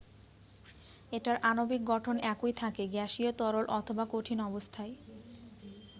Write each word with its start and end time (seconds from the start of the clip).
এটার 1.11 1.37
আণবিক 1.43 1.81
গঠন 1.85 2.15
একই 2.31 2.53
থাকে 2.53 2.83
গ্যাসীয় 2.87 3.31
তরল 3.39 3.65
অথবা 3.79 4.03
কঠিন 4.11 4.39
অবস্থায় 4.41 4.93